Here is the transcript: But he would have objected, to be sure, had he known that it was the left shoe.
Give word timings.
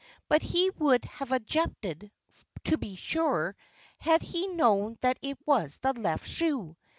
But 0.29 0.41
he 0.41 0.71
would 0.79 1.05
have 1.05 1.31
objected, 1.31 2.11
to 2.63 2.79
be 2.79 2.95
sure, 2.95 3.55
had 3.99 4.23
he 4.23 4.47
known 4.47 4.97
that 5.01 5.19
it 5.21 5.37
was 5.45 5.77
the 5.77 5.93
left 5.93 6.27
shoe. 6.27 6.75